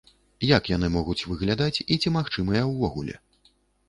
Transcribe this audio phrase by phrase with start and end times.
[0.57, 3.15] Як яны могуць выглядаць і ці магчымыя ўвогуле?